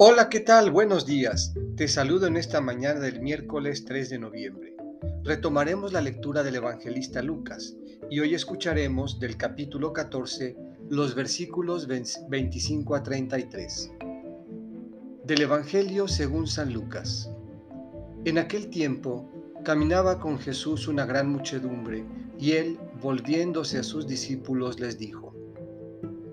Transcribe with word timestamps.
Hola, 0.00 0.28
¿qué 0.28 0.38
tal? 0.38 0.70
Buenos 0.70 1.06
días. 1.06 1.54
Te 1.76 1.88
saludo 1.88 2.28
en 2.28 2.36
esta 2.36 2.60
mañana 2.60 3.00
del 3.00 3.20
miércoles 3.20 3.84
3 3.84 4.10
de 4.10 4.18
noviembre. 4.20 4.76
Retomaremos 5.24 5.92
la 5.92 6.00
lectura 6.00 6.44
del 6.44 6.54
evangelista 6.54 7.20
Lucas 7.20 7.74
y 8.08 8.20
hoy 8.20 8.32
escucharemos 8.32 9.18
del 9.18 9.36
capítulo 9.36 9.92
14 9.92 10.56
los 10.88 11.16
versículos 11.16 11.88
25 11.88 12.94
a 12.94 13.02
33. 13.02 13.90
Del 15.24 15.40
Evangelio 15.40 16.06
según 16.06 16.46
San 16.46 16.72
Lucas. 16.72 17.28
En 18.24 18.38
aquel 18.38 18.70
tiempo 18.70 19.28
caminaba 19.64 20.20
con 20.20 20.38
Jesús 20.38 20.86
una 20.86 21.06
gran 21.06 21.28
muchedumbre 21.28 22.04
y 22.38 22.52
él, 22.52 22.78
volviéndose 23.02 23.78
a 23.78 23.82
sus 23.82 24.06
discípulos, 24.06 24.78
les 24.78 24.96
dijo, 24.96 25.34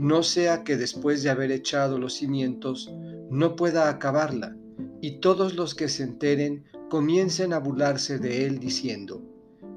No 0.00 0.22
sea 0.22 0.64
que 0.64 0.78
después 0.78 1.22
de 1.22 1.28
haber 1.28 1.52
echado 1.52 1.98
los 1.98 2.14
cimientos 2.14 2.90
no 3.28 3.54
pueda 3.54 3.90
acabarla, 3.90 4.56
y 5.02 5.20
todos 5.20 5.56
los 5.56 5.74
que 5.74 5.88
se 5.88 6.04
enteren 6.04 6.64
comiencen 6.88 7.52
a 7.52 7.58
burlarse 7.58 8.18
de 8.18 8.46
él 8.46 8.58
diciendo, 8.58 9.20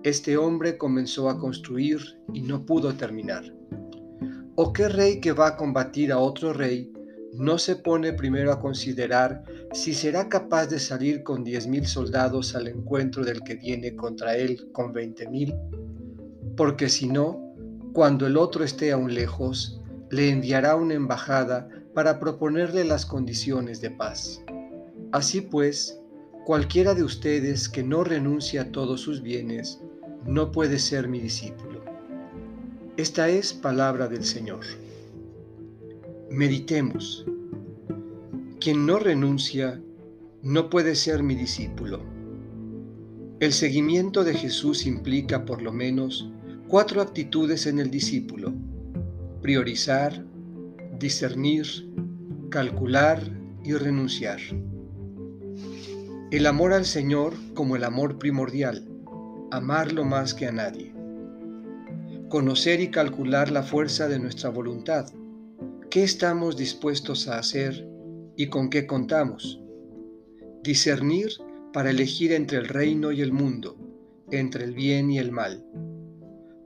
este 0.02 0.38
hombre 0.38 0.78
comenzó 0.78 1.30
a 1.30 1.38
construir 1.38 2.00
y 2.32 2.42
no 2.42 2.66
pudo 2.66 2.94
terminar. 2.94 3.54
¿O 4.56 4.72
qué 4.72 4.88
rey 4.88 5.20
que 5.20 5.34
va 5.34 5.48
a 5.48 5.58
combatir 5.58 6.14
a 6.14 6.20
otro 6.20 6.54
rey 6.54 6.94
no 7.34 7.58
se 7.58 7.76
pone 7.76 8.14
primero 8.14 8.54
a 8.54 8.62
considerar 8.62 9.44
si 9.74 9.94
será 9.94 10.30
capaz 10.30 10.68
de 10.68 10.80
salir 10.80 11.24
con 11.24 11.44
diez 11.44 11.68
mil 11.68 11.86
soldados 11.86 12.56
al 12.56 12.70
encuentro 12.70 13.26
del 13.26 13.44
que 13.44 13.56
viene 13.56 13.94
contra 13.94 14.38
él 14.38 14.70
con 14.72 14.94
veinte 14.94 15.28
mil? 15.28 15.54
Porque 16.56 16.88
si 16.88 17.10
no, 17.10 17.54
cuando 17.92 18.26
el 18.26 18.38
otro 18.38 18.64
esté 18.64 18.94
aún 18.94 19.14
lejos, 19.14 19.82
le 20.14 20.30
enviará 20.30 20.76
una 20.76 20.94
embajada 20.94 21.68
para 21.96 22.20
proponerle 22.20 22.84
las 22.84 23.04
condiciones 23.04 23.82
de 23.82 23.90
paz. 23.90 24.44
Así 25.12 25.42
pues, 25.42 26.00
cualquiera 26.46 26.94
de 26.94 27.04
ustedes 27.04 27.68
que 27.68 27.82
no 27.82 28.04
renuncie 28.04 28.60
a 28.60 28.72
todos 28.72 29.02
sus 29.02 29.24
bienes, 29.24 29.82
no 30.28 30.52
puede 30.52 30.78
ser 30.78 31.08
mi 31.08 31.20
discípulo. 31.20 31.84
Esta 32.96 33.28
es 33.28 33.54
palabra 33.54 34.08
del 34.08 34.24
Señor. 34.24 34.64
Meditemos. 36.30 37.26
Quien 38.60 38.86
no 38.86 39.00
renuncia 39.00 39.82
no 40.44 40.70
puede 40.70 40.94
ser 40.94 41.24
mi 41.24 41.34
discípulo. 41.34 42.02
El 43.40 43.52
seguimiento 43.52 44.24
de 44.24 44.36
Jesús 44.36 44.86
implica 44.86 45.44
por 45.44 45.64
lo 45.64 45.74
menos 45.74 46.30
cuatro 46.68 47.02
actitudes 47.02 47.66
en 47.66 47.80
el 47.80 47.90
discípulo 47.90 48.54
priorizar, 49.44 50.26
discernir, 50.98 51.68
calcular 52.50 53.22
y 53.62 53.74
renunciar. 53.74 54.40
El 56.32 56.46
amor 56.46 56.72
al 56.72 56.86
Señor 56.86 57.34
como 57.54 57.76
el 57.76 57.84
amor 57.84 58.18
primordial, 58.20 58.88
amarlo 59.52 60.06
más 60.06 60.34
que 60.34 60.48
a 60.48 60.54
nadie. 60.54 60.94
Conocer 62.30 62.80
y 62.80 62.90
calcular 62.90 63.52
la 63.52 63.64
fuerza 63.64 64.08
de 64.08 64.18
nuestra 64.18 64.50
voluntad, 64.50 65.08
qué 65.92 66.04
estamos 66.04 66.56
dispuestos 66.56 67.28
a 67.28 67.38
hacer 67.38 67.86
y 68.38 68.48
con 68.48 68.70
qué 68.70 68.88
contamos. 68.88 69.62
Discernir 70.64 71.28
para 71.74 71.90
elegir 71.90 72.32
entre 72.32 72.60
el 72.60 72.70
reino 72.70 73.12
y 73.12 73.20
el 73.20 73.34
mundo, 73.34 73.76
entre 74.32 74.64
el 74.64 74.74
bien 74.74 75.12
y 75.12 75.20
el 75.20 75.34
mal 75.34 75.66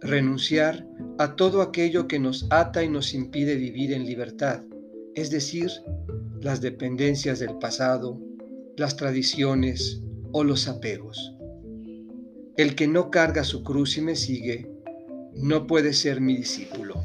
renunciar 0.01 0.87
a 1.17 1.35
todo 1.35 1.61
aquello 1.61 2.07
que 2.07 2.19
nos 2.19 2.47
ata 2.49 2.83
y 2.83 2.89
nos 2.89 3.13
impide 3.13 3.55
vivir 3.55 3.93
en 3.93 4.05
libertad, 4.05 4.63
es 5.15 5.31
decir, 5.31 5.71
las 6.41 6.61
dependencias 6.61 7.39
del 7.39 7.57
pasado, 7.57 8.21
las 8.75 8.95
tradiciones 8.95 10.01
o 10.31 10.43
los 10.43 10.67
apegos. 10.67 11.33
El 12.57 12.75
que 12.75 12.87
no 12.87 13.09
carga 13.11 13.43
su 13.43 13.63
cruz 13.63 13.97
y 13.97 14.01
me 14.01 14.15
sigue, 14.15 14.71
no 15.35 15.67
puede 15.67 15.93
ser 15.93 16.21
mi 16.21 16.37
discípulo. 16.37 17.03